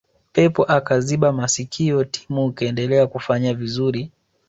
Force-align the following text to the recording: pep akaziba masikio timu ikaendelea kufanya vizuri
pep 0.33 0.55
akaziba 0.67 1.31
masikio 1.31 2.03
timu 2.03 2.49
ikaendelea 2.49 3.07
kufanya 3.07 3.53
vizuri 3.53 4.11